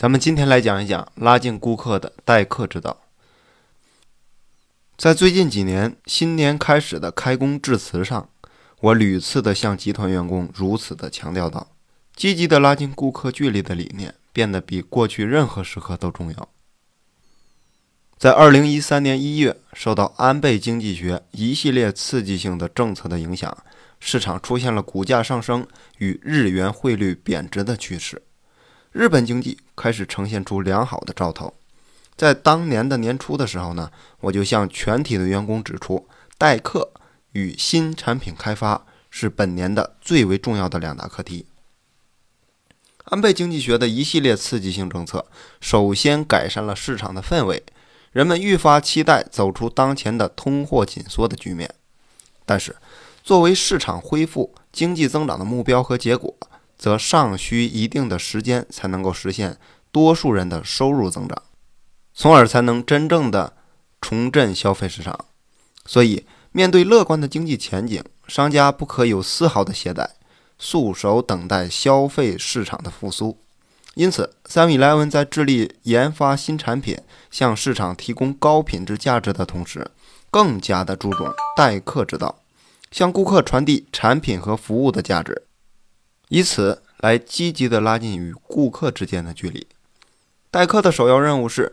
[0.00, 3.02] 咱们今天来讲一讲拉近顾客的待客之道。
[4.96, 8.30] 在最近几年新年开始的开工致辞上，
[8.80, 11.72] 我屡次的向集团员工如此的强调道：
[12.16, 16.48] 积极的拉近顾客距离的理念变得比过去任何时刻都重要。
[18.16, 23.54] 在二零一三年一月，受到安倍经济学一系列刺激性的政策的影响，
[23.98, 25.66] 市场出现了股价上升
[25.98, 28.22] 与日元汇率贬值的趋势，
[28.92, 31.54] 日本经济开始呈现出良好的兆头。
[32.16, 33.90] 在当年的年初的时候呢，
[34.20, 36.90] 我就向全体的员工指出，待客
[37.32, 41.46] 与新产品开发是本年的最为重要的两大课题。
[43.04, 45.26] 安倍经济学的一系列刺激性政策，
[45.60, 47.62] 首先改善了市场的氛围，
[48.12, 51.72] 人们愈发期待走出当前的通货紧缩的局面。
[52.44, 52.76] 但是，
[53.22, 56.36] 作为市场恢复经济增长的目标和结果，
[56.80, 59.58] 则尚需一定的时间才能够实现
[59.92, 61.42] 多数人的收入增长。
[62.14, 63.52] 从而才能真正的
[64.00, 65.26] 重振消费市场。
[65.84, 70.08] 所以，面对乐观的经济前景，商家不可有丝毫的懈怠，
[70.58, 73.38] 束手等待消费市场的复苏。
[73.94, 76.96] 因此，Seven-Eleven 在致力研发新产品，
[77.30, 79.90] 向市场提供高品质价值的同时，
[80.30, 82.40] 更加的注重待客之道，
[82.90, 85.42] 向顾客传递产品和服务的价值，
[86.30, 89.68] 以此来积极的拉近与顾客之间的距离。
[90.50, 91.72] 待客的首要任务是。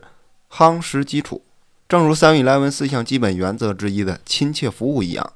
[0.50, 1.42] 夯实基础，
[1.86, 5.34] 正如三 Eleven 四项基本原则之一的亲切服务一样，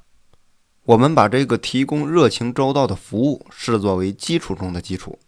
[0.85, 5.19] 我们把这个提供热情周到的服务视作为基础中的基础。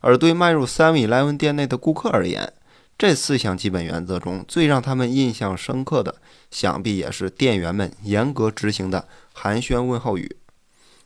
[0.00, 2.50] 而对迈入三 Eleven 店内的顾客而言，
[2.96, 6.14] 这四项基本原则中最让他们印象深刻的，
[6.50, 10.36] 想必也是店员们严格执行的寒暄问候语。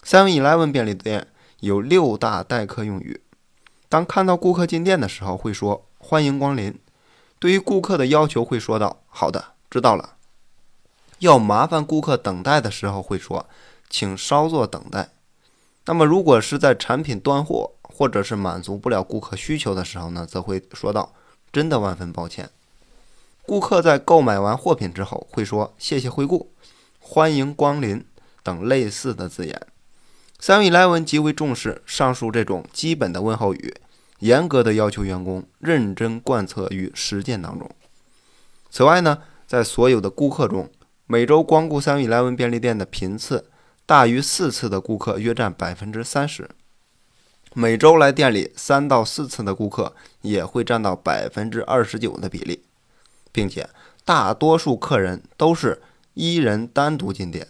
[0.04, 1.26] 三 Eleven 便利店
[1.62, 3.20] 有六大待客用语，
[3.88, 6.76] 当看到顾客进店的时候，会说“欢迎光临”。
[7.38, 10.16] 对于顾客的要求，会说道：“好的，知道了。”
[11.20, 13.46] 要麻烦顾客等待的时候，会说
[13.88, 15.10] ：“请稍作等待。”
[15.86, 21.14] 那么，如果是在产品断货或者是满足不了顾客需求的时候呢，则会说道
[21.52, 22.50] ：“真的万分抱歉。”
[23.46, 26.50] 顾客在购买完货品之后，会说：“谢谢惠顾，
[26.98, 28.04] 欢迎光临”
[28.42, 29.68] 等类似的字眼。
[30.44, 33.76] 三 Eleven 极为重视上述这种基本的问候语。
[34.18, 37.70] 严格的要求员工认真贯彻于实践当中。
[38.68, 40.68] 此外呢，在所有的顾客中，
[41.06, 43.48] 每周光顾三 Eleven 便利店的频次
[43.86, 46.50] 大于四次的顾客约占百分之三十，
[47.54, 52.64] 每周来店里三到四次的顾客也会占到百分之二十九的比例，
[53.30, 53.68] 并且
[54.04, 55.80] 大多数客人都是
[56.14, 57.46] 一人单独进店。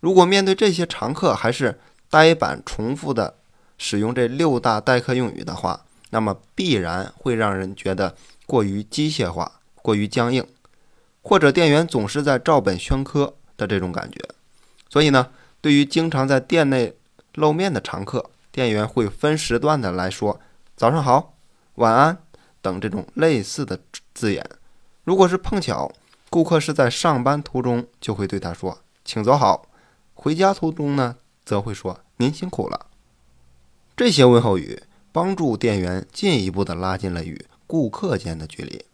[0.00, 1.78] 如果面对这些常客还是
[2.10, 3.36] 呆板重复的
[3.78, 8.14] 使用这六大待客用语的话，那么必然会让人觉得
[8.46, 10.44] 过于机械化、过于僵硬，
[11.22, 14.20] 或者店员总是在照本宣科的这种感觉。
[14.88, 15.28] 所以呢，
[15.60, 16.92] 对于经常在店内
[17.34, 20.40] 露面的常客，店员会分时段的来说
[20.76, 21.34] “早上好
[21.76, 22.18] ”“晚安”
[22.60, 23.78] 等这种类似的
[24.12, 24.44] 字眼。
[25.04, 25.90] 如果是碰巧
[26.28, 29.64] 顾客是在上班途中，就会对他说“请走好”；
[30.14, 31.16] 回家途中呢，
[31.50, 32.86] 则会说“您辛苦了”。
[33.98, 34.84] 这些问候语。
[35.12, 38.84] 帮助店员进一步的拉近了与顾客间的距离，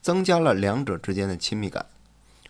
[0.00, 1.84] 增加了两者之间的亲密感。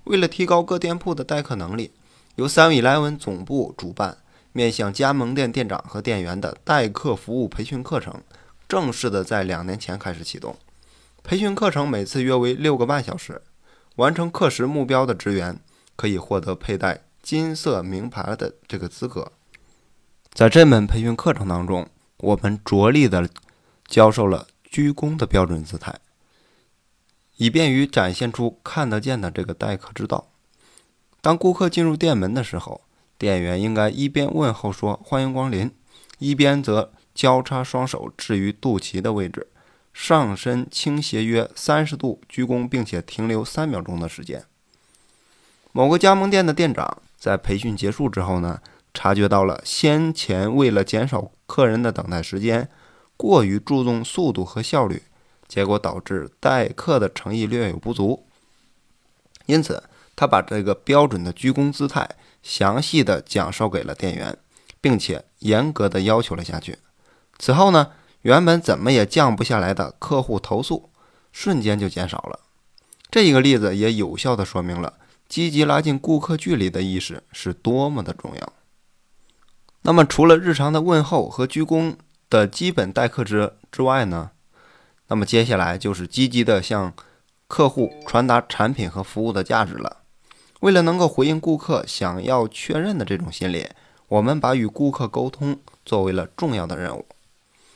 [0.05, 1.91] 为了提高各店铺的待客能力，
[2.37, 4.19] 由三 Eleven 总部主办，
[4.53, 8.23] 面向加盟店店长和店员的待客服务培训课程，
[8.69, 10.55] 正式的在两年前开始启动。
[11.25, 13.43] 培训课程每次约为六个半小时，
[13.97, 15.59] 完成课时目标的职员
[15.97, 19.33] 可以获得佩戴金色名牌的这个资格。
[20.37, 21.89] 在这门培训课程当中。
[22.19, 23.27] 我们着力的
[23.87, 25.99] 教授了鞠躬的标准姿态，
[27.37, 30.29] 以便于展现出看得见的这个待客之道。
[31.23, 32.83] 当顾客进入店门的时候，
[33.17, 35.71] 店员应该一边问候说“欢迎光临”，
[36.19, 39.47] 一边则交叉双手置于肚脐的位置，
[39.95, 44.45] 上身倾斜约三十度鞠躬，并且停留三秒钟的时间。
[45.73, 48.61] 某个加盟店的店长在培训结束之后呢？
[48.97, 52.71] 察觉到了先前为了减少客人的等待时间，
[53.15, 55.03] 过于注重速度和效率，
[55.47, 58.25] 结果导致待客的诚意略有不足。
[59.45, 59.83] 因此，
[60.17, 62.09] 他把这个标准的鞠躬姿态
[62.43, 64.39] 详细的讲授给了店员，
[64.81, 66.79] 并且严格的要求了下去。
[67.39, 70.89] 此后呢，原本怎么也降不下来的客户投诉，
[71.31, 72.41] 瞬间就减少了。
[73.11, 74.95] 这一个例子也有效的说明了
[75.29, 78.53] 积极拉近顾客距离的意识是多么的重要。
[79.87, 81.95] 那么，除了日常的问候和鞠躬
[82.29, 84.33] 的基本待客之之外呢，
[85.07, 86.93] 那么接下来就是积极的向
[87.47, 89.99] 客户传达产品和服务的价值了。
[90.59, 93.69] 为了能够回应顾客想要确认的这种心理，
[94.09, 97.07] 我们把与顾客沟通作为了重要的任务。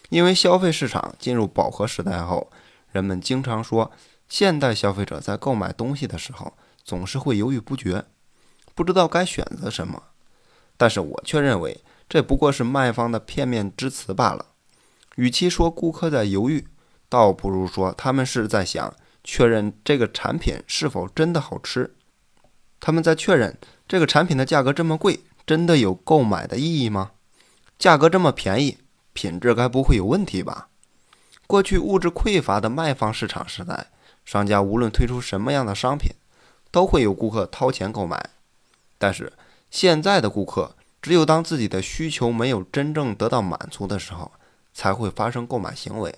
[0.09, 2.51] 因为消费市场进入饱和时代后，
[2.91, 3.93] 人们经常说，
[4.29, 8.05] 现代消费者在购买东西的时候总是会犹豫不决，
[8.75, 10.03] 不知道该选择什么。
[10.77, 11.81] 但是我却认为，
[12.11, 14.47] 这不过是卖方的片面之词罢了。
[15.15, 16.67] 与其说顾客在犹豫，
[17.09, 18.93] 倒不如说他们是在想
[19.23, 21.95] 确认这个产品是否真的好吃。
[22.81, 27.13] 他们在确认这个产品的价格这么贵，真的有购买的意义吗？
[27.79, 28.79] 价格这么便宜，
[29.13, 30.69] 品质该不会有问题吧？
[31.47, 33.87] 过去物质匮乏的卖方市场时代，
[34.25, 36.11] 商家无论推出什么样的商品，
[36.73, 38.31] 都会有顾客掏钱购买。
[38.99, 39.33] 但是
[39.71, 44.33] 现在的顾客，只有当自己的需求没有真正得到满足的时候，
[44.73, 46.15] 才会发生购买行为。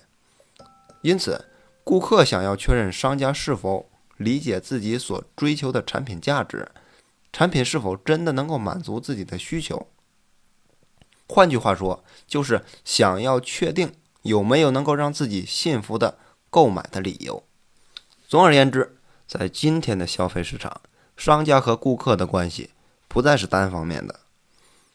[1.01, 1.45] 因此，
[1.83, 6.69] 顾客想要确认商家是否理解自己所追求的产品价值，
[7.31, 9.87] 产品是否真的能够满足自己的需求。
[11.27, 16.17] 换句话说，就是想要确定有没有能够让自己信服的
[16.49, 17.43] 购买的理由。
[18.27, 20.81] 总而言之，在今天的消费市场，
[21.15, 22.71] 商家和顾客的关系
[23.07, 24.19] 不再是单方面的。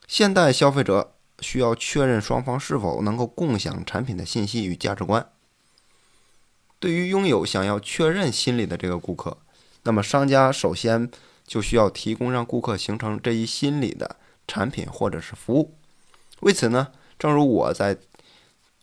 [0.09, 5.29] 现代消费者需要确认双方是否能够共享产品的信息与价值观。
[6.79, 9.37] 对于拥有想要确认心理的这个顾客，
[9.83, 11.11] 那么商家首先
[11.45, 14.15] 就需要提供让顾客形成这一心理的
[14.47, 15.75] 产品或者是服务。
[16.39, 16.87] 为此呢，
[17.19, 17.95] 正如我在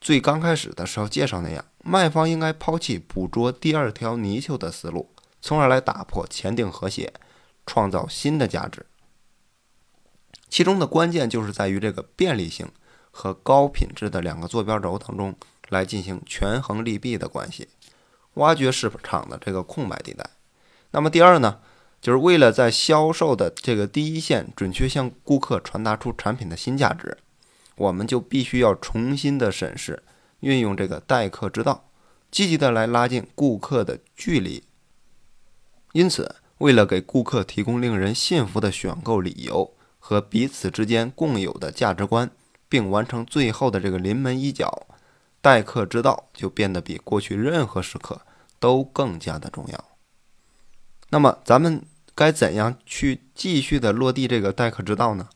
[0.00, 5.10] 最刚开始的时候介绍那样，卖方应该抛弃捕捉第二条泥鳅的思路，
[5.42, 7.12] 从而来打破前定和谐，
[7.66, 8.86] 创造新的价值。
[10.56, 12.66] 其中的关键就是在于这个便利性
[13.10, 15.36] 和高品质的两个坐标轴当中
[15.68, 17.68] 来进行权衡利弊的关系。
[18.36, 20.30] 挖掘市场的这个空白地带。
[20.92, 21.58] 那么第二呢，
[22.00, 27.18] 就是为了在销售的这个第一线准确向顾客传达出产品的新价值，
[27.76, 30.04] 我们就必须要重新的审视，
[30.40, 31.90] 运用这个待客之道，
[32.30, 34.64] 积极的来拉近顾客的距离。
[35.92, 39.75] 因此，为了给顾客提供令人信服的选购理由
[40.08, 42.30] 和彼此之间共有的价值观，
[42.68, 44.86] 并完成最后的这个临门一脚。
[45.40, 48.20] 待客之道就变得比过去任何时刻
[48.60, 49.84] 都更加的重要。
[51.10, 51.82] 那么，咱们
[52.14, 55.28] 该怎样去继续的落地这个待客之道呢？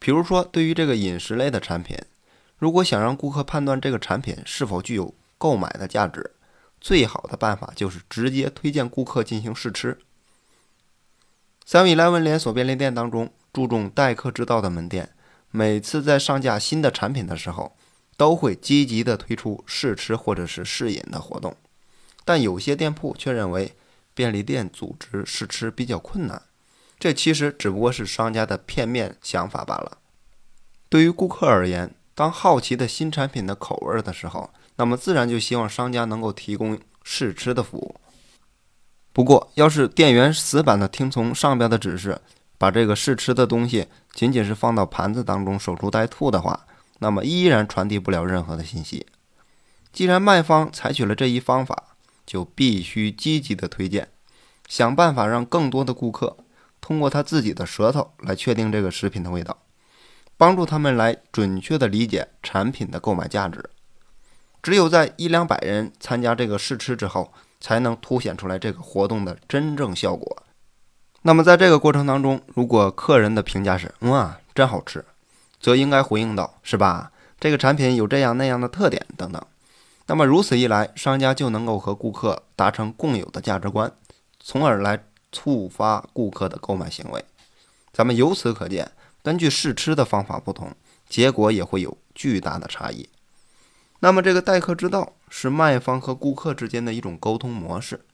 [0.00, 1.96] 比如说，对于这个饮食类的产品，
[2.58, 6.32] 如果想让顾客判断这个产品是否具有购买的价值，
[6.80, 9.96] 最好的办法就是直接推荐顾客进行试吃。
[11.64, 15.10] Seven Eleven 连锁便利店当中注重待客之道的门店，
[15.50, 17.76] 每次在上架新的产品的时候。
[18.16, 21.56] 都会积极的推出试吃或者是试饮的活动，
[22.22, 23.74] 但有些店铺却认为
[24.12, 26.42] 便利店组织试吃比较困难，
[26.98, 29.96] 这其实只不过是商家的片面想法罢了。
[30.90, 37.98] 对于顾客而言，当好奇的新产品的口味的时候，那么自然就希望商家能够提供试吃的服务。
[39.14, 42.20] 不过，要是店员死板的听从上边的指示，
[42.60, 46.66] 把这个试吃的东西仅仅是放到盘子当中守株待兔的话，
[46.98, 49.06] 那么依然传递不了任何的信息。
[49.94, 51.96] 既然卖方采取了这一方法，
[52.26, 54.10] 就必须积极的推荐，
[54.68, 56.36] 想办法让更多的顾客
[56.82, 59.56] 通过他自己的舌头来确定这个食品的味道，
[60.36, 63.70] 帮助他们来准确的理解产品的购买价值。
[64.62, 70.42] 只有在一两百人参加这个试吃之后，才能凸显出来这个活动的真正效果。
[71.22, 75.04] 那么在这个过程当中，如果客人的评价是“哇，真好吃”。
[75.60, 77.12] 则应该回应到，是吧？
[77.38, 79.42] 这个产品有这样那样的特点等等。
[80.06, 83.92] 那么如此一来，商家就能够和顾客达成共有的价值观，
[84.40, 87.22] 从而来触发顾客的购买行为。
[87.92, 88.90] 咱们由此可见，
[89.22, 90.74] 根据试吃的方法不同，
[91.10, 93.06] 结果也会有巨大的差异。
[93.98, 98.06] 那么这个待客之道是卖方和顾客之间的一种沟通模式。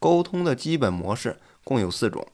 [0.00, 2.26] 沟通的基本模式共有四种。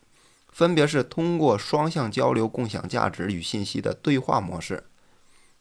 [0.54, 4.84] 分别是通过双向交流、共享价值与信息的对话模式，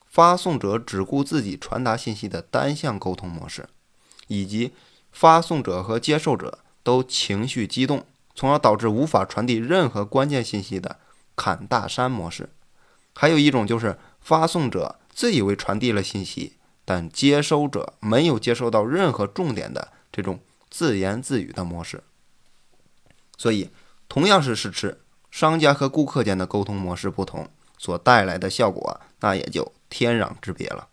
[0.05, 3.67] 发送者只顾自己传达信息的单向沟通模式，
[4.27, 4.71] 以及
[5.11, 10.99] 发送者和接受者都情绪激动，从而导致无法传递任何关键信息的
[11.35, 12.49] 砍大山模式。
[13.15, 22.03] 还有一种就是发送者自以为传递了信息，但接收者没有接收到任何重点的这种自言自语的模式。
[23.39, 23.71] 所以。
[24.13, 24.95] 同样是试吃，
[25.31, 30.87] 商家和顾客间的沟通模式不同，所带来的效果那也就天壤之别了。